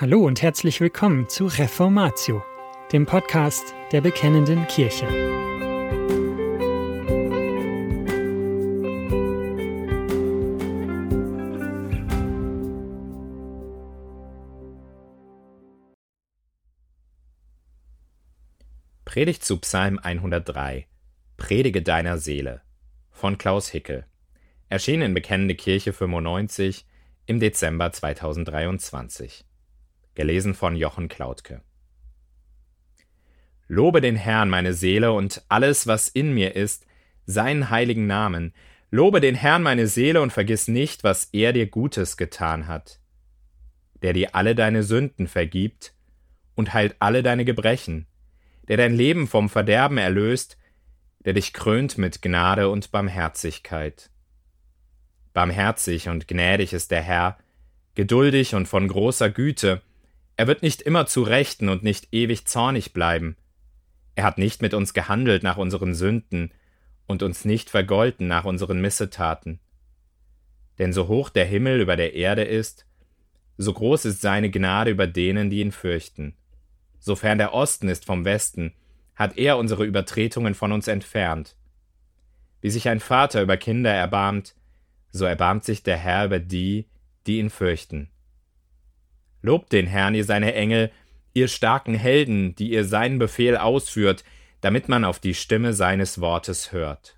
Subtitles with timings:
[0.00, 2.42] Hallo und herzlich willkommen zu Reformatio,
[2.90, 5.06] dem Podcast der Bekennenden Kirche.
[19.04, 20.86] Predigt zu Psalm 103
[21.36, 22.62] Predige deiner Seele
[23.10, 24.06] von Klaus Hickel.
[24.70, 26.86] Erschienen in Bekennende Kirche 95
[27.26, 29.44] im Dezember 2023.
[30.14, 31.62] Gelesen von Jochen Klautke.
[33.68, 36.86] Lobe den Herrn, meine Seele, und alles, was in mir ist,
[37.26, 38.52] seinen heiligen Namen.
[38.90, 42.98] Lobe den Herrn, meine Seele, und vergiss nicht, was er dir Gutes getan hat.
[44.02, 45.94] Der dir alle deine Sünden vergibt
[46.56, 48.06] und heilt alle deine Gebrechen,
[48.66, 50.58] der dein Leben vom Verderben erlöst,
[51.24, 54.10] der dich krönt mit Gnade und Barmherzigkeit.
[55.32, 57.38] Barmherzig und gnädig ist der Herr,
[57.94, 59.82] geduldig und von großer Güte,
[60.40, 63.36] er wird nicht immer zu Rechten und nicht ewig zornig bleiben.
[64.14, 66.54] Er hat nicht mit uns gehandelt nach unseren Sünden
[67.06, 69.60] und uns nicht vergolten nach unseren Missetaten.
[70.78, 72.86] Denn so hoch der Himmel über der Erde ist,
[73.58, 76.34] so groß ist seine Gnade über denen, die ihn fürchten.
[77.00, 78.72] Sofern der Osten ist vom Westen,
[79.16, 81.54] hat er unsere Übertretungen von uns entfernt.
[82.62, 84.54] Wie sich ein Vater über Kinder erbarmt,
[85.10, 86.88] so erbarmt sich der Herr über die,
[87.26, 88.09] die ihn fürchten.
[89.42, 90.90] Lobt den Herrn, ihr seine Engel,
[91.32, 94.24] ihr starken Helden, die ihr seinen Befehl ausführt,
[94.60, 97.16] damit man auf die Stimme seines Wortes hört.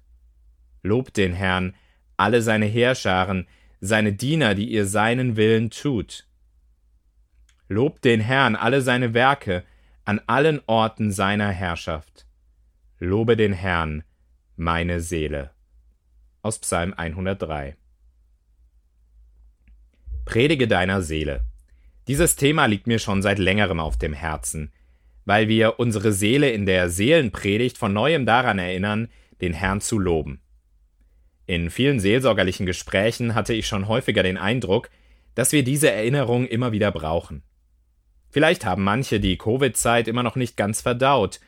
[0.82, 1.74] Lobt den Herrn,
[2.16, 3.48] alle seine Heerscharen,
[3.80, 6.26] seine Diener, die ihr seinen Willen tut.
[7.68, 9.64] Lobt den Herrn, alle seine Werke,
[10.04, 12.26] an allen Orten seiner Herrschaft.
[12.98, 14.04] Lobe den Herrn,
[14.56, 15.50] meine Seele.
[16.42, 17.76] Aus Psalm 103.
[20.24, 21.44] Predige deiner Seele.
[22.08, 24.72] Dieses Thema liegt mir schon seit längerem auf dem Herzen,
[25.24, 29.08] weil wir unsere Seele in der Seelenpredigt von neuem daran erinnern,
[29.40, 30.40] den Herrn zu loben.
[31.46, 34.90] In vielen seelsorgerlichen Gesprächen hatte ich schon häufiger den Eindruck,
[35.34, 37.42] dass wir diese Erinnerung immer wieder brauchen.
[38.30, 41.40] Vielleicht haben manche die Covid-Zeit immer noch nicht ganz verdaut,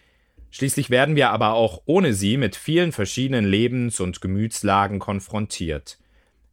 [0.50, 5.98] schließlich werden wir aber auch ohne sie mit vielen verschiedenen Lebens- und Gemütslagen konfrontiert,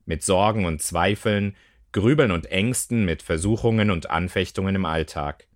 [0.05, 1.55] mit Sorgen und Zweifeln,
[1.91, 5.47] Grübeln und Ängsten mit Versuchungen und Anfechtungen im Alltag.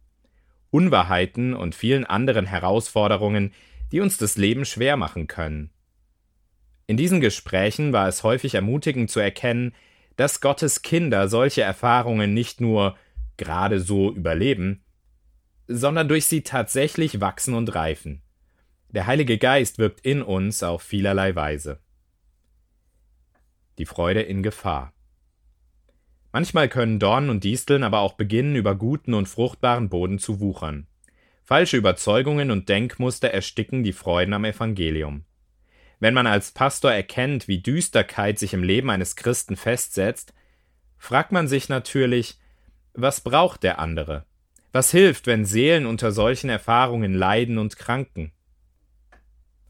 [0.70, 3.54] Unwahrheiten und vielen anderen Herausforderungen,
[3.92, 5.70] die uns das Leben schwer machen können.
[6.88, 9.74] In diesen Gesprächen war es häufig ermutigend zu erkennen,
[10.18, 12.98] dass Gottes Kinder solche Erfahrungen nicht nur
[13.38, 14.84] gerade so überleben,
[15.68, 18.22] sondern durch sie tatsächlich wachsen und reifen.
[18.90, 21.80] Der Heilige Geist wirkt in uns auf vielerlei Weise.
[23.78, 24.95] Die Freude in Gefahr.
[26.36, 30.86] Manchmal können Dornen und Disteln aber auch beginnen, über guten und fruchtbaren Boden zu wuchern.
[31.46, 35.24] Falsche Überzeugungen und Denkmuster ersticken die Freuden am Evangelium.
[36.02, 40.34] Wenn man als Pastor erkennt, wie Düsterkeit sich im Leben eines Christen festsetzt,
[40.98, 42.38] fragt man sich natürlich,
[42.94, 44.26] was braucht der andere?
[44.74, 48.34] Was hilft, wenn Seelen unter solchen Erfahrungen leiden und kranken?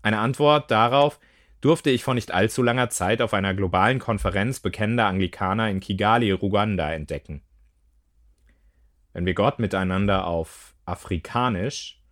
[0.02, 1.20] Eine Antwort darauf
[1.66, 6.30] durfte ich vor nicht allzu langer Zeit auf einer globalen Konferenz bekennender Anglikaner in Kigali,
[6.30, 7.42] Ruanda, entdecken.
[9.14, 12.03] Wenn wir Gott miteinander auf Afrikanisch,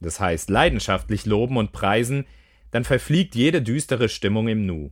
[0.00, 2.26] das heißt leidenschaftlich loben und preisen,
[2.72, 4.90] dann verfliegt jede düstere Stimmung im Nu.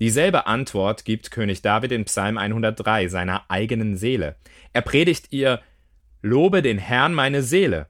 [0.00, 4.36] Dieselbe Antwort gibt König David in Psalm 103 seiner eigenen Seele.
[4.72, 5.60] Er predigt ihr
[6.22, 7.88] Lobe den Herrn meine Seele.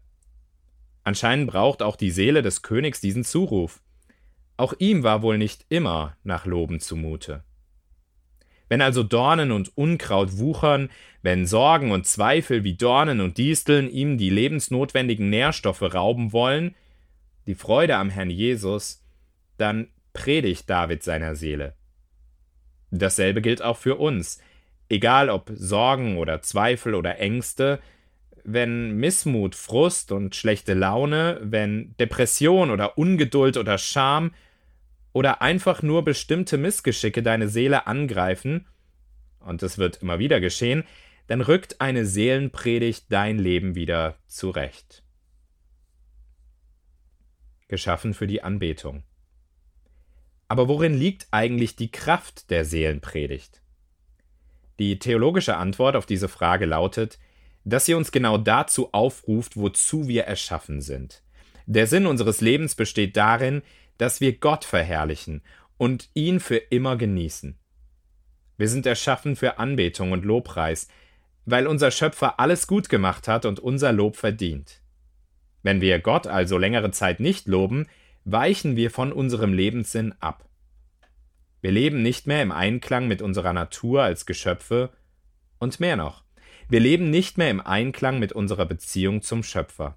[1.05, 3.81] Anscheinend braucht auch die Seele des Königs diesen Zuruf.
[4.57, 7.45] Auch ihm war wohl nicht immer nach Loben zumute.
[8.69, 10.91] Wenn also Dornen und Unkraut wuchern,
[11.23, 16.75] wenn Sorgen und Zweifel wie Dornen und Disteln ihm die lebensnotwendigen Nährstoffe rauben wollen,
[17.47, 19.05] die Freude am Herrn Jesus,
[19.57, 21.75] dann predigt David seiner Seele.
[22.91, 24.41] Dasselbe gilt auch für uns,
[24.89, 27.81] egal ob Sorgen oder Zweifel oder Ängste,
[28.43, 34.33] wenn Missmut, Frust und schlechte Laune, wenn Depression oder Ungeduld oder Scham
[35.17, 38.67] oder einfach nur bestimmte Missgeschicke deine Seele angreifen,
[39.41, 40.85] und es wird immer wieder geschehen,
[41.27, 45.03] dann rückt eine Seelenpredigt dein Leben wieder zurecht.
[47.67, 49.05] Geschaffen für die Anbetung.
[50.49, 53.63] Aber worin liegt eigentlich die Kraft der Seelenpredigt?
[54.79, 57.19] Die theologische Antwort auf diese Frage lautet,
[57.65, 61.23] dass sie uns genau dazu aufruft, wozu wir erschaffen sind.
[61.65, 63.63] Der Sinn unseres Lebens besteht darin,
[63.99, 65.43] dass wir Gott verherrlichen
[65.77, 67.59] und ihn für immer genießen.
[68.57, 70.89] Wir sind erschaffen für Anbetung und Lobpreis,
[71.45, 74.81] weil unser Schöpfer alles gut gemacht hat und unser Lob verdient.
[75.63, 77.87] Wenn wir Gott also längere Zeit nicht loben,
[78.25, 80.49] weichen wir von unserem Lebenssinn ab.
[81.61, 84.91] Wir leben nicht mehr im Einklang mit unserer Natur als Geschöpfe
[85.59, 86.27] und mehr noch,
[86.69, 89.97] wir leben nicht mehr im Einklang mit unserer Beziehung zum Schöpfer.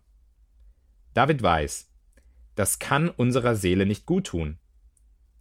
[1.16, 1.89] David weiß,
[2.60, 4.58] das kann unserer Seele nicht gut tun.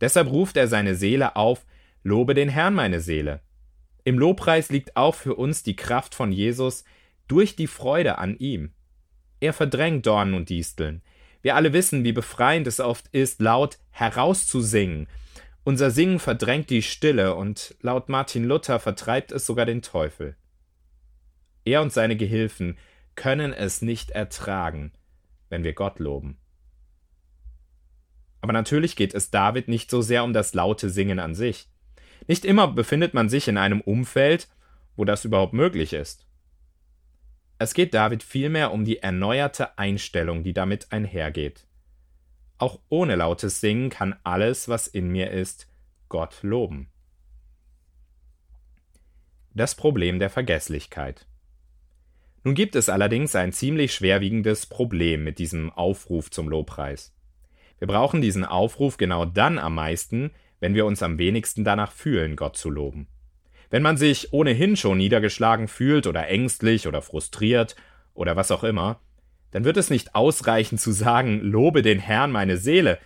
[0.01, 1.67] Deshalb ruft er seine Seele auf,
[2.05, 3.41] Lobe den Herrn, meine Seele.
[4.05, 6.85] Im Lobpreis liegt auch für uns die Kraft von Jesus
[7.27, 8.71] durch die Freude an ihm.
[9.41, 11.03] Er verdrängt Dornen und Disteln.
[11.43, 15.09] Wir alle wissen, wie befreiend es oft ist, laut herauszusingen.
[15.65, 20.37] Unser Singen verdrängt die Stille und laut Martin Luther vertreibt es sogar den Teufel.
[21.65, 22.79] Er und seine Gehilfen
[23.17, 24.93] können es nicht ertragen,
[25.49, 26.39] wenn wir Gott loben.
[28.49, 31.69] Aber natürlich geht es David nicht so sehr um das laute Singen an sich.
[32.29, 34.49] Nicht immer befindet man sich in einem Umfeld,
[34.97, 36.27] wo das überhaupt möglich ist.
[37.59, 41.67] Es geht David vielmehr um die erneuerte Einstellung, die damit einhergeht.
[42.57, 45.69] Auch ohne lautes Singen kann alles, was in mir ist,
[46.09, 46.89] Gott loben.
[49.53, 51.27] Das Problem der Vergesslichkeit.
[52.45, 57.13] Nun gibt es allerdings ein ziemlich schwerwiegendes Problem mit diesem Aufruf zum Lobpreis.
[57.79, 60.31] Wir brauchen diesen Aufruf genau dann am meisten,
[60.61, 63.07] wenn wir uns am wenigsten danach fühlen, Gott zu loben.
[63.71, 67.77] Wenn man sich ohnehin schon niedergeschlagen fühlt oder ängstlich oder frustriert
[68.15, 69.01] oder was auch immer,
[69.51, 72.99] dann wird es nicht ausreichen zu sagen, lobe den Herrn meine Seele.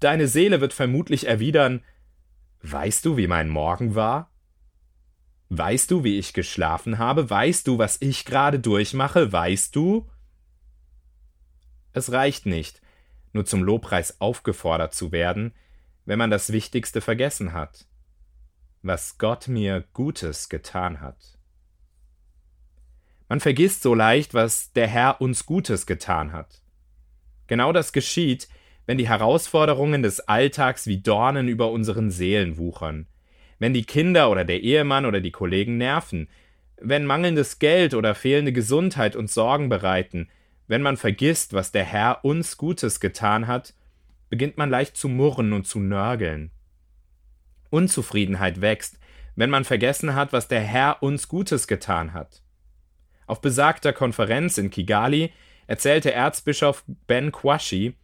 [0.00, 1.82] Deine Seele wird vermutlich erwidern,
[2.62, 4.30] weißt du, wie mein Morgen war?
[5.48, 7.28] Weißt du, wie ich geschlafen habe?
[7.28, 9.32] Weißt du, was ich gerade durchmache?
[9.32, 10.08] Weißt du?
[11.92, 12.80] Es reicht nicht,
[13.32, 15.52] nur zum Lobpreis aufgefordert zu werden,
[16.04, 17.86] wenn man das Wichtigste vergessen hat,
[18.82, 21.38] was Gott mir Gutes getan hat.
[23.28, 26.62] Man vergisst so leicht, was der Herr uns Gutes getan hat.
[27.46, 28.48] Genau das geschieht,
[28.86, 33.06] wenn die Herausforderungen des Alltags wie Dornen über unseren Seelen wuchern,
[33.60, 36.28] wenn die Kinder oder der Ehemann oder die Kollegen nerven,
[36.80, 40.28] wenn mangelndes Geld oder fehlende Gesundheit uns Sorgen bereiten,
[40.70, 43.74] wenn man vergisst, was der Herr uns Gutes getan hat,
[44.28, 46.52] beginnt man leicht zu murren und zu nörgeln.
[47.70, 49.00] Unzufriedenheit wächst,
[49.34, 52.44] wenn man vergessen hat, was der Herr uns Gutes getan hat.
[53.26, 55.32] Auf besagter Konferenz in Kigali
[55.66, 57.96] erzählte Erzbischof Ben Kwashi,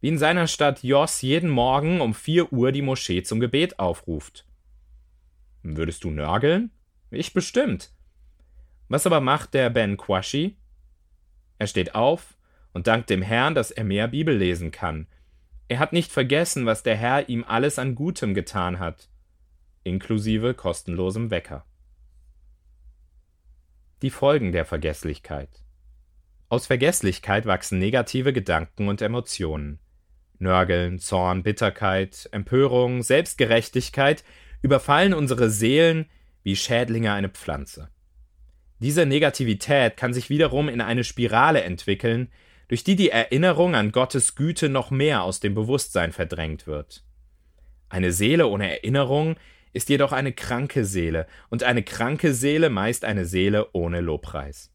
[0.00, 4.46] wie in seiner Stadt Jos jeden Morgen um vier Uhr die Moschee zum Gebet aufruft.
[5.62, 6.70] Würdest du nörgeln?
[7.10, 7.90] Ich bestimmt.
[8.88, 10.56] Was aber macht der Ben Quashi?
[11.58, 12.36] Er steht auf
[12.72, 15.06] und dankt dem Herrn, dass er mehr Bibel lesen kann.
[15.68, 19.08] Er hat nicht vergessen, was der Herr ihm alles an Gutem getan hat,
[19.82, 21.64] inklusive kostenlosem Wecker.
[24.02, 25.48] Die Folgen der Vergesslichkeit.
[26.48, 29.80] Aus Vergesslichkeit wachsen negative Gedanken und Emotionen.
[30.38, 34.22] Nörgeln, Zorn, Bitterkeit, Empörung, Selbstgerechtigkeit
[34.62, 36.10] überfallen unsere Seelen
[36.42, 37.88] wie Schädlinge eine Pflanze.
[38.78, 42.28] Diese Negativität kann sich wiederum in eine Spirale entwickeln,
[42.68, 47.04] durch die die Erinnerung an Gottes Güte noch mehr aus dem Bewusstsein verdrängt wird.
[47.88, 49.36] Eine Seele ohne Erinnerung
[49.72, 54.70] ist jedoch eine kranke Seele, und eine kranke Seele meist eine Seele ohne Lobpreis.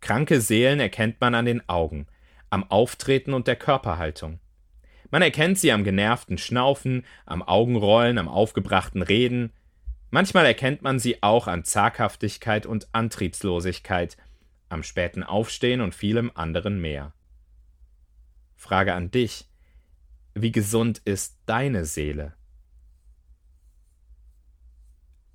[0.00, 2.06] Kranke Seelen erkennt man an den Augen,
[2.50, 4.38] am Auftreten und der Körperhaltung.
[5.10, 9.52] Man erkennt sie am genervten Schnaufen, am Augenrollen, am aufgebrachten Reden.
[10.10, 14.16] Manchmal erkennt man sie auch an Zaghaftigkeit und Antriebslosigkeit,
[14.68, 17.12] am späten Aufstehen und vielem anderen mehr.
[18.56, 19.48] Frage an dich.
[20.34, 22.34] Wie gesund ist deine Seele?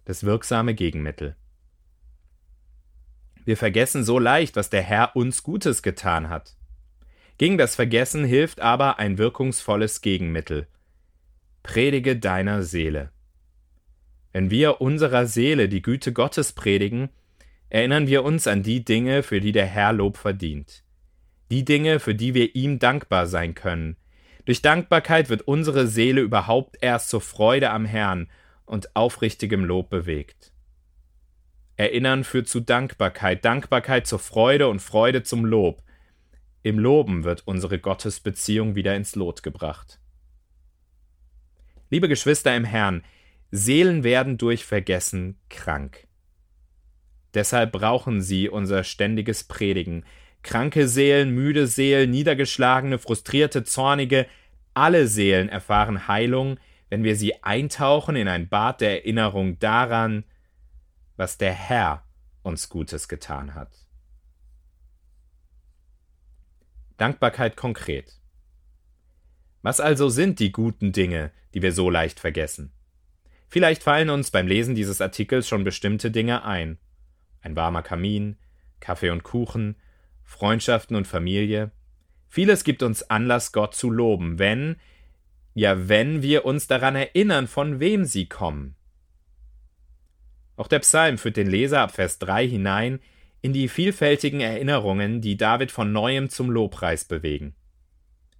[0.05, 1.35] Das wirksame Gegenmittel.
[3.45, 6.55] Wir vergessen so leicht, was der Herr uns Gutes getan hat.
[7.37, 10.67] Gegen das Vergessen hilft aber ein wirkungsvolles Gegenmittel.
[11.61, 13.11] Predige deiner Seele.
[14.33, 17.09] Wenn wir unserer Seele die Güte Gottes predigen,
[17.69, 20.83] erinnern wir uns an die Dinge, für die der Herr Lob verdient.
[21.51, 23.95] Die Dinge, für die wir ihm dankbar sein können.
[24.45, 28.27] Durch Dankbarkeit wird unsere Seele überhaupt erst zur Freude am Herrn
[28.65, 30.51] und aufrichtigem Lob bewegt.
[31.75, 35.83] Erinnern führt zu Dankbarkeit, Dankbarkeit zur Freude und Freude zum Lob.
[36.63, 39.99] Im Loben wird unsere Gottesbeziehung wieder ins Lot gebracht.
[41.89, 43.03] Liebe Geschwister im Herrn,
[43.55, 46.07] Seelen werden durch Vergessen krank.
[47.35, 50.05] Deshalb brauchen sie unser ständiges Predigen.
[50.41, 54.25] Kranke Seelen, müde Seelen, niedergeschlagene, frustrierte, zornige,
[54.73, 60.23] alle Seelen erfahren Heilung, wenn wir sie eintauchen in ein Bad der Erinnerung daran,
[61.15, 62.03] was der Herr
[62.41, 63.71] uns Gutes getan hat.
[66.97, 68.19] Dankbarkeit konkret.
[69.61, 72.73] Was also sind die guten Dinge, die wir so leicht vergessen?
[73.53, 76.79] Vielleicht fallen uns beim Lesen dieses Artikels schon bestimmte Dinge ein.
[77.39, 78.35] Ein warmer Kamin,
[78.79, 79.75] Kaffee und Kuchen,
[80.23, 81.69] Freundschaften und Familie.
[82.27, 84.77] Vieles gibt uns Anlass, Gott zu loben, wenn,
[85.53, 88.73] ja, wenn wir uns daran erinnern, von wem sie kommen.
[90.55, 93.01] Auch der Psalm führt den Leser ab Vers 3 hinein
[93.43, 97.53] in die vielfältigen Erinnerungen, die David von neuem zum Lobpreis bewegen.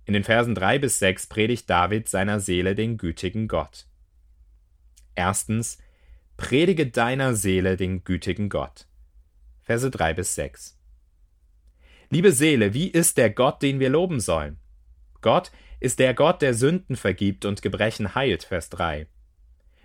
[0.06, 3.86] In den Versen 3 bis 6 predigt David seiner Seele den gütigen Gott.
[5.16, 5.78] Erstens,
[6.38, 8.88] predige deiner Seele den gütigen Gott.
[9.62, 10.78] Verse 3 bis 6.
[12.10, 14.60] Liebe Seele, wie ist der Gott, den wir loben sollen?
[15.22, 19.08] Gott ist der Gott, der Sünden vergibt und Gebrechen heilt, Vers 3.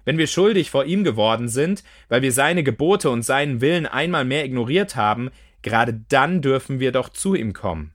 [0.05, 4.25] Wenn wir schuldig vor ihm geworden sind, weil wir seine Gebote und seinen Willen einmal
[4.25, 5.31] mehr ignoriert haben,
[5.63, 7.93] gerade dann dürfen wir doch zu ihm kommen.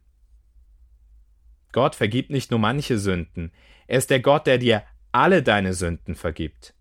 [1.71, 3.51] Gott vergibt nicht nur manche Sünden,
[3.87, 6.73] er ist der Gott, der dir alle deine Sünden vergibt.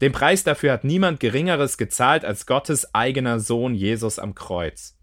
[0.00, 4.98] Den Preis dafür hat niemand Geringeres gezahlt als Gottes eigener Sohn Jesus am Kreuz.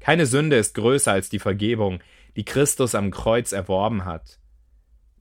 [0.00, 2.00] Keine Sünde ist größer als die Vergebung,
[2.36, 4.38] die Christus am Kreuz erworben hat.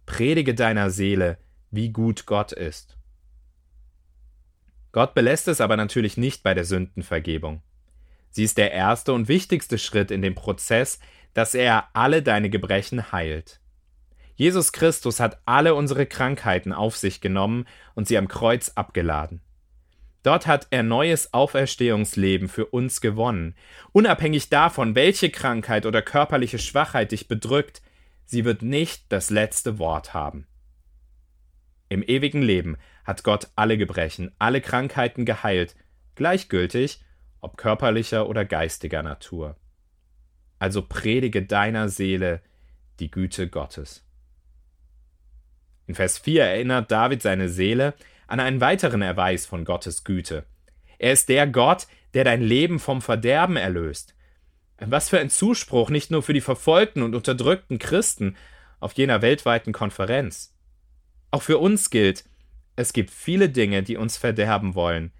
[0.05, 1.37] Predige deiner Seele,
[1.69, 2.97] wie gut Gott ist.
[4.91, 7.61] Gott belässt es aber natürlich nicht bei der Sündenvergebung.
[8.31, 10.99] Sie ist der erste und wichtigste Schritt in dem Prozess,
[11.33, 13.58] dass er alle deine Gebrechen heilt.
[14.39, 19.41] Jesus Christus hat alle unsere Krankheiten auf sich genommen und sie am Kreuz abgeladen.
[20.23, 23.53] Dort hat er neues Auferstehungsleben für uns gewonnen.
[23.91, 27.81] Unabhängig davon, welche Krankheit oder körperliche Schwachheit dich bedrückt,
[28.23, 30.47] sie wird nicht das letzte Wort haben.
[31.89, 35.75] Im ewigen Leben hat Gott alle Gebrechen, alle Krankheiten geheilt,
[36.15, 37.03] gleichgültig,
[37.41, 39.57] ob körperlicher oder geistiger Natur.
[40.59, 42.41] Also predige deiner Seele
[43.01, 44.05] die Güte Gottes.
[45.89, 47.95] In Vers 4 erinnert David seine Seele
[48.27, 50.45] an einen weiteren Erweis von Gottes Güte.
[50.99, 54.13] Er ist der Gott, der dein Leben vom Verderben erlöst.
[54.77, 58.35] Was für ein Zuspruch nicht nur für die verfolgten und unterdrückten Christen
[58.79, 60.55] auf jener weltweiten Konferenz.
[61.31, 62.23] Auch für uns gilt,
[62.75, 65.11] es gibt viele Dinge, die uns verderben wollen,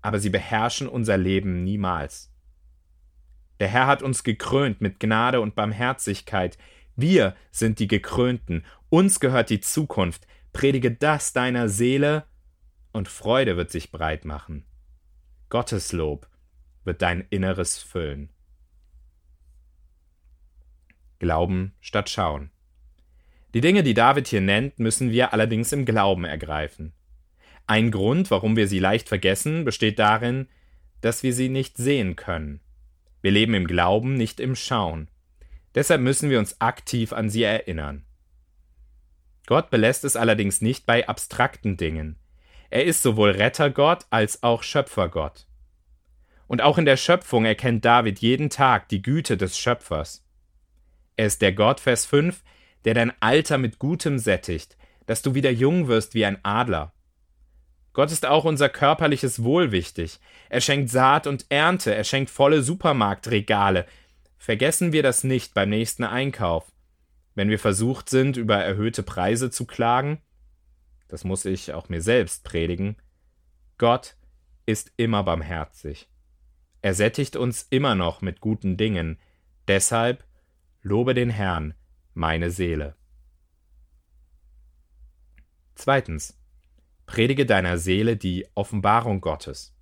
[0.00, 2.32] aber sie beherrschen unser Leben niemals.
[3.60, 6.56] Der Herr hat uns gekrönt mit Gnade und Barmherzigkeit,
[6.98, 10.26] wir sind die Gekrönten, uns gehört die Zukunft.
[10.52, 12.24] Predige das deiner Seele,
[12.92, 14.64] und Freude wird sich breit machen.
[15.48, 16.28] Gottes Lob
[16.82, 18.30] wird dein Inneres füllen.
[21.20, 22.50] Glauben statt Schauen.
[23.54, 26.92] Die Dinge, die David hier nennt, müssen wir allerdings im Glauben ergreifen.
[27.68, 30.48] Ein Grund, warum wir sie leicht vergessen, besteht darin,
[31.00, 32.60] dass wir sie nicht sehen können.
[33.22, 35.08] Wir leben im Glauben, nicht im Schauen.
[35.78, 38.04] Deshalb müssen wir uns aktiv an sie erinnern.
[39.46, 42.18] Gott belässt es allerdings nicht bei abstrakten Dingen.
[42.68, 45.46] Er ist sowohl Rettergott als auch Schöpfergott.
[46.48, 50.26] Und auch in der Schöpfung erkennt David jeden Tag die Güte des Schöpfers.
[51.14, 52.42] Er ist der Gott, Vers 5,
[52.84, 56.92] der dein Alter mit Gutem sättigt, dass du wieder jung wirst wie ein Adler.
[57.92, 60.18] Gott ist auch unser körperliches Wohl wichtig.
[60.48, 63.86] Er schenkt Saat und Ernte, er schenkt volle Supermarktregale,
[64.38, 66.72] Vergessen wir das nicht beim nächsten Einkauf.
[67.34, 70.22] Wenn wir versucht sind, über erhöhte Preise zu klagen,
[71.08, 72.96] das muss ich auch mir selbst predigen,
[73.76, 74.16] Gott
[74.66, 76.08] ist immer barmherzig.
[76.82, 79.18] Er sättigt uns immer noch mit guten Dingen.
[79.66, 80.24] Deshalb
[80.82, 81.74] lobe den Herrn,
[82.14, 82.94] meine Seele.
[85.74, 86.36] Zweitens.
[87.06, 89.74] Predige deiner Seele die Offenbarung Gottes.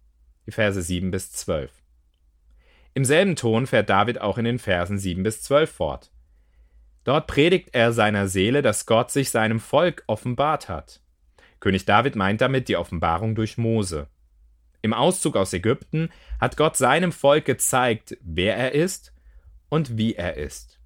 [0.46, 1.72] Die Verse 7 bis 12.
[2.96, 6.10] Im selben Ton fährt David auch in den Versen 7 bis 12 fort.
[7.04, 11.02] Dort predigt er seiner Seele, dass Gott sich seinem Volk offenbart hat.
[11.60, 14.06] König David meint damit die Offenbarung durch Mose.
[14.80, 16.08] Im Auszug aus Ägypten
[16.40, 19.12] hat Gott seinem Volk gezeigt, wer er ist
[19.68, 20.80] und wie er ist.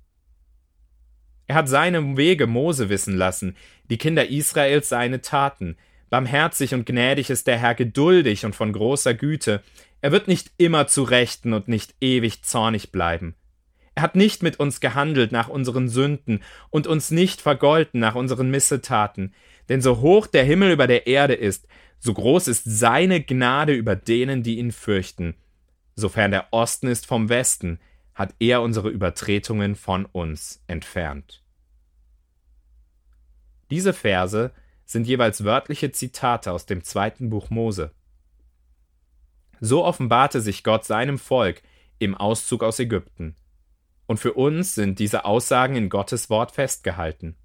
[1.47, 3.57] Er hat seine Wege Mose wissen lassen,
[3.88, 5.76] die Kinder Israels seine Taten.
[6.09, 9.62] Barmherzig und gnädig ist der Herr geduldig und von großer Güte.
[10.00, 13.35] Er wird nicht immer zu Rechten und nicht ewig zornig bleiben.
[13.95, 18.50] Er hat nicht mit uns gehandelt nach unseren Sünden und uns nicht vergolten nach unseren
[18.50, 19.35] Missetaten.
[19.69, 21.66] Denn so hoch der Himmel über der Erde ist,
[21.99, 25.35] so groß ist seine Gnade über denen, die ihn fürchten.
[25.97, 27.78] Sofern der Osten ist vom Westen,
[28.14, 31.42] hat er unsere Übertretungen von uns entfernt.
[33.71, 34.52] Diese Verse
[34.85, 37.92] sind jeweils wörtliche Zitate aus dem zweiten Buch Mose.
[39.61, 41.62] So offenbarte sich Gott seinem Volk
[41.99, 43.37] im Auszug aus Ägypten.
[44.07, 47.37] Und für uns sind diese Aussagen in Gottes Wort festgehalten.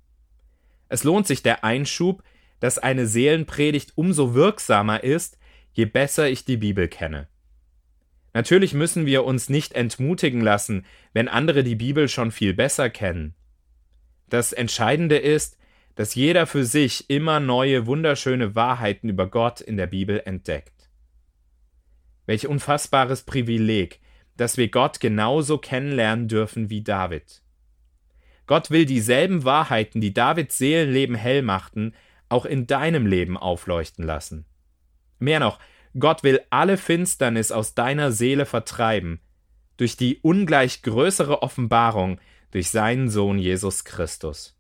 [0.90, 2.24] Es lohnt sich der Einschub,
[2.60, 5.38] dass eine Seelenpredigt umso wirksamer ist,
[5.74, 7.28] je besser ich die Bibel kenne.
[8.34, 13.36] Natürlich müssen wir uns nicht entmutigen lassen, wenn andere die Bibel schon viel besser kennen.
[14.30, 15.58] Das Entscheidende ist,
[15.96, 20.85] dass jeder für sich immer neue, wunderschöne Wahrheiten über Gott in der Bibel entdeckt.
[22.26, 24.00] Welch unfassbares Privileg,
[24.38, 27.42] dass wir Gott genauso kennenlernen dürfen wie David.
[28.48, 31.94] Gott will dieselben Wahrheiten, die Davids Seelenleben hell machten,
[32.30, 34.46] auch in deinem Leben aufleuchten lassen.
[35.20, 35.60] Mehr noch,
[35.98, 39.22] Gott will alle Finsternis aus deiner Seele vertreiben,
[39.78, 42.20] durch die ungleich größere Offenbarung
[42.52, 44.58] durch seinen Sohn Jesus Christus.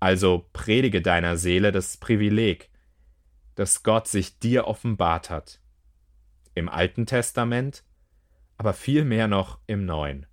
[0.00, 2.70] Also predige deiner Seele das Privileg,
[3.54, 5.61] dass Gott sich dir offenbart hat.
[6.54, 7.84] Im Alten Testament,
[8.58, 10.26] aber vielmehr noch im Neuen.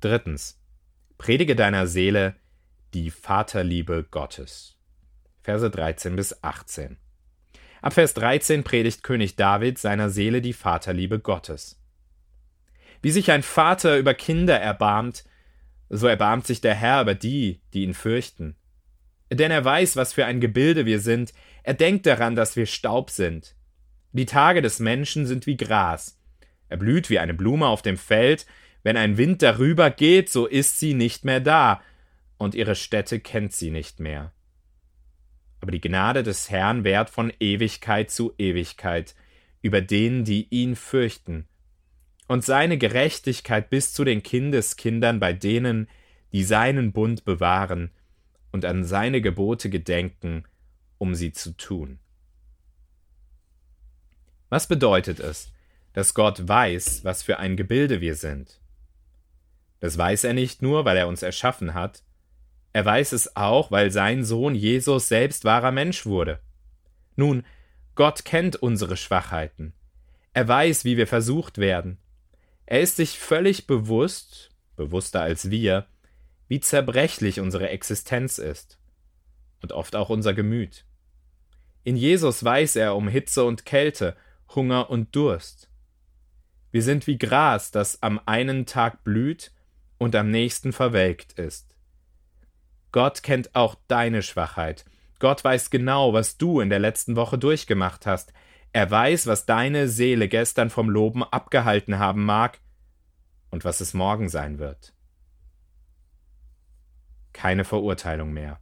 [0.00, 0.60] Drittens.
[1.18, 2.36] Predige deiner Seele
[2.92, 4.76] die Vaterliebe Gottes.
[5.42, 6.98] Verse 13 bis 18.
[7.82, 11.80] Ab Vers 13 predigt König David seiner Seele die Vaterliebe Gottes.
[13.00, 15.24] Wie sich ein Vater über Kinder erbarmt,
[15.88, 18.56] so erbarmt sich der Herr über die, die ihn fürchten.
[19.30, 21.32] Denn er weiß, was für ein Gebilde wir sind,
[21.66, 23.56] er denkt daran, dass wir Staub sind.
[24.12, 26.16] Die Tage des Menschen sind wie Gras.
[26.68, 28.46] Er blüht wie eine Blume auf dem Feld,
[28.84, 31.82] wenn ein Wind darüber geht, so ist sie nicht mehr da,
[32.38, 34.32] und ihre Stätte kennt sie nicht mehr.
[35.60, 39.16] Aber die Gnade des Herrn währt von Ewigkeit zu Ewigkeit
[39.60, 41.48] über denen, die ihn fürchten,
[42.28, 45.88] und seine Gerechtigkeit bis zu den Kindeskindern bei denen,
[46.30, 47.90] die seinen Bund bewahren
[48.52, 50.44] und an seine Gebote gedenken,
[50.98, 51.98] um sie zu tun.
[54.48, 55.52] Was bedeutet es,
[55.92, 58.60] dass Gott weiß, was für ein Gebilde wir sind?
[59.80, 62.02] Das weiß er nicht nur, weil er uns erschaffen hat,
[62.76, 66.40] er weiß es auch, weil sein Sohn Jesus selbst wahrer Mensch wurde.
[67.14, 67.42] Nun,
[67.94, 69.72] Gott kennt unsere Schwachheiten.
[70.34, 71.96] Er weiß, wie wir versucht werden.
[72.66, 75.86] Er ist sich völlig bewusst, bewusster als wir,
[76.48, 78.78] wie zerbrechlich unsere Existenz ist.
[79.62, 80.84] Und oft auch unser Gemüt.
[81.86, 84.16] In Jesus weiß er um Hitze und Kälte,
[84.56, 85.70] Hunger und Durst.
[86.72, 89.52] Wir sind wie Gras, das am einen Tag blüht
[89.96, 91.76] und am nächsten verwelkt ist.
[92.90, 94.84] Gott kennt auch deine Schwachheit.
[95.20, 98.32] Gott weiß genau, was du in der letzten Woche durchgemacht hast.
[98.72, 102.58] Er weiß, was deine Seele gestern vom Loben abgehalten haben mag
[103.50, 104.92] und was es morgen sein wird.
[107.32, 108.58] Keine Verurteilung mehr.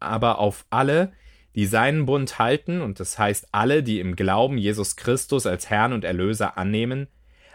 [0.00, 1.14] Aber auf alle,
[1.54, 5.92] die seinen Bund halten, und das heißt alle, die im Glauben Jesus Christus als Herrn
[5.92, 7.08] und Erlöser annehmen,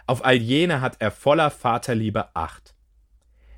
[0.07, 2.75] auf all jene hat er voller Vaterliebe Acht.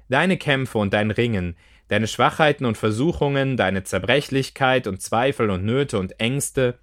[0.10, 1.58] Deine Kämpfe und dein Ringen,
[1.90, 6.80] deine Schwachheiten und Versuchungen, deine Zerbrechlichkeit und Zweifel und Nöte und Ängste,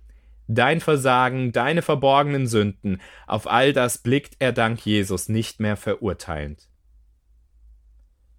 [0.47, 6.69] dein Versagen, deine verborgenen Sünden, auf all das blickt er dank Jesus nicht mehr verurteilend.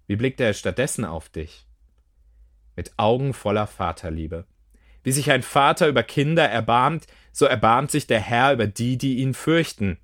[0.06, 1.66] Wie blickt er stattdessen auf dich?
[2.76, 4.46] Mit Augen voller Vaterliebe.
[5.06, 9.18] Wie sich ein Vater über Kinder erbarmt, so erbarmt sich der Herr über die, die
[9.18, 9.98] ihn fürchten.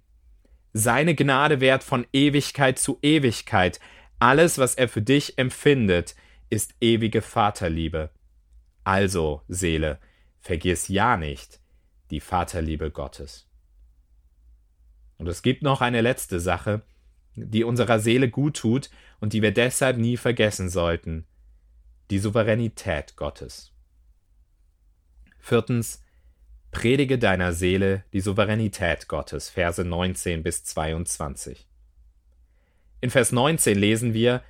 [0.74, 3.80] Seine Gnade währt von Ewigkeit zu Ewigkeit.
[4.20, 6.14] Alles, was er für dich empfindet,
[6.50, 8.10] ist ewige Vaterliebe.
[8.84, 9.98] Also, Seele,
[10.38, 11.58] vergiss ja nicht
[12.12, 13.48] die Vaterliebe Gottes.
[15.18, 16.82] Und es gibt noch eine letzte Sache,
[17.34, 18.88] die unserer Seele gut tut
[19.18, 21.26] und die wir deshalb nie vergessen sollten.
[22.10, 23.71] Die Souveränität Gottes.
[25.44, 26.04] Viertens,
[26.70, 31.68] Predige deiner Seele die Souveränität Gottes, Verse 19 bis 22.
[33.00, 34.42] In Vers 19 lesen wir,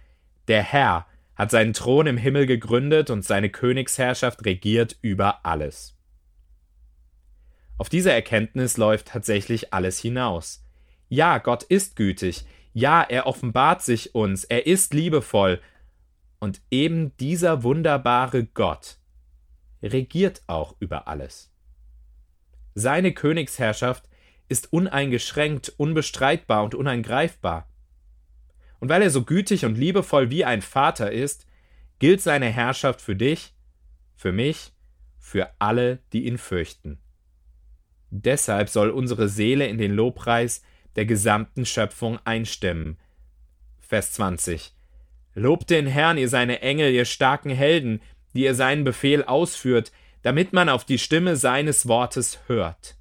[0.49, 5.97] der Herr hat seinen Thron im Himmel gegründet und seine Königsherrschaft regiert über alles.
[7.79, 10.63] Auf diese Erkenntnis läuft tatsächlich alles hinaus.
[11.09, 15.59] Ja, Gott ist gütig, ja, er offenbart sich uns, er ist liebevoll,
[16.39, 18.99] und eben dieser wunderbare Gott
[19.83, 21.51] regiert auch über alles.
[22.75, 24.09] Seine Königsherrschaft
[24.49, 27.69] ist uneingeschränkt, unbestreitbar und uneingreifbar.
[28.81, 31.47] Und weil er so gütig und liebevoll wie ein Vater ist,
[31.99, 33.55] gilt seine Herrschaft für dich,
[34.17, 34.73] für mich,
[35.19, 36.99] für alle, die ihn fürchten.
[38.11, 40.63] Deshalb soll unsere Seele in den Lobpreis
[40.97, 42.99] der gesamten Schöpfung einstimmen.
[43.81, 44.75] Vers 20.
[45.35, 48.03] Lobt den Herrn, ihr seine Engel, ihr starken Helden,
[48.35, 49.93] die ihr seinen Befehl ausführt,
[50.23, 52.97] damit man auf die Stimme seines Wortes hört.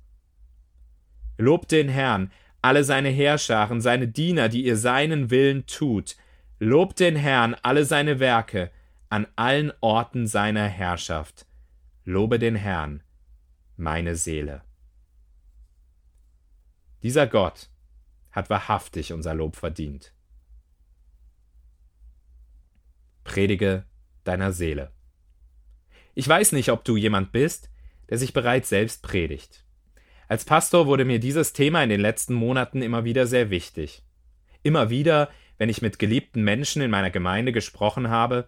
[1.38, 6.16] Lobt den Herrn, alle seine Heerscharen, seine Diener, die ihr seinen Willen tut.
[6.60, 8.72] Lobt den Herrn, alle seine Werke,
[9.10, 11.46] an allen Orten seiner Herrschaft.
[12.06, 13.04] Lobe den Herrn,
[13.78, 14.64] meine Seele.
[17.04, 17.70] Dieser Gott
[18.32, 20.14] hat wahrhaftig unser Lob verdient.
[23.24, 23.86] Predige
[24.24, 24.92] deiner Seele.
[26.14, 27.70] Ich weiß nicht, ob du jemand bist,
[28.10, 29.66] der sich bereits selbst predigt.
[30.28, 34.04] Als Pastor wurde mir dieses Thema in den letzten Monaten immer wieder sehr wichtig.
[34.64, 38.48] Immer wieder, wenn ich mit geliebten Menschen in meiner Gemeinde gesprochen habe,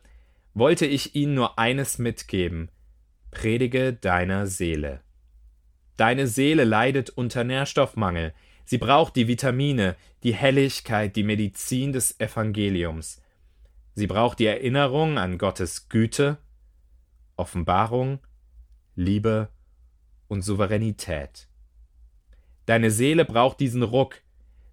[0.54, 2.70] wollte ich ihnen nur eines mitgeben
[3.34, 5.02] Predige deiner Seele.
[5.98, 13.22] Deine Seele leidet unter Nährstoffmangel, sie braucht die Vitamine, die Helligkeit, die Medizin des Evangeliums.
[13.96, 16.38] Sie braucht die Erinnerung an Gottes Güte,
[17.36, 18.20] Offenbarung,
[18.96, 19.50] Liebe
[20.28, 21.48] und Souveränität.
[22.66, 24.22] Deine Seele braucht diesen Ruck,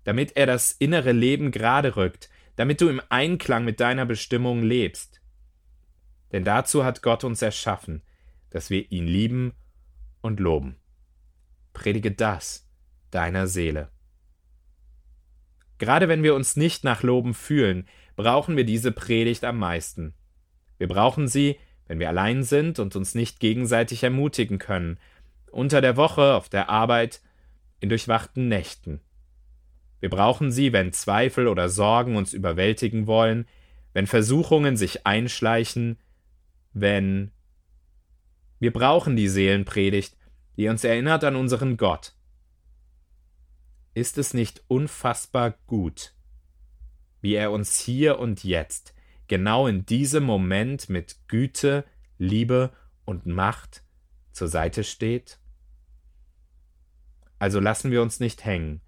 [0.05, 5.21] damit er das innere Leben gerade rückt, damit du im Einklang mit deiner Bestimmung lebst.
[6.33, 8.03] Denn dazu hat Gott uns erschaffen,
[8.51, 9.53] dass wir ihn lieben
[10.21, 10.77] und loben.
[11.73, 12.69] Predige das
[13.11, 13.91] deiner Seele.
[15.79, 20.15] Gerade wenn wir uns nicht nach Loben fühlen, brauchen wir diese Predigt am meisten.
[20.79, 21.59] Wir brauchen sie,
[21.91, 24.97] wenn wir allein sind und uns nicht gegenseitig ermutigen können,
[25.51, 27.21] unter der Woche, auf der Arbeit,
[27.81, 29.01] in durchwachten Nächten.
[29.99, 33.49] Wir brauchen sie, wenn Zweifel oder Sorgen uns überwältigen wollen,
[33.93, 35.99] wenn Versuchungen sich einschleichen,
[36.73, 37.33] wenn
[38.61, 40.17] wir brauchen die Seelenpredigt,
[40.57, 42.13] die uns erinnert an unseren Gott.
[43.95, 46.15] Ist es nicht unfassbar gut,
[47.21, 48.95] wie er uns hier und jetzt
[49.31, 51.85] genau in diesem Moment mit Güte,
[52.19, 52.73] Liebe
[53.05, 53.85] und Macht
[54.33, 55.39] zur Seite steht?
[57.39, 58.81] Also lassen wir uns nicht hängen,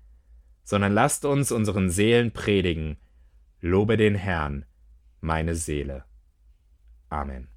[0.64, 2.98] sondern lasst uns unseren Seelen predigen,
[3.61, 4.66] lobe den Herrn,
[5.20, 6.05] meine Seele.
[7.09, 7.48] Amen.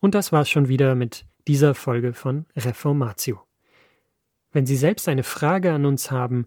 [0.00, 3.42] Und das war's schon wieder mit dieser Folge von Reformatio.
[4.52, 6.46] Wenn Sie selbst eine Frage an uns haben,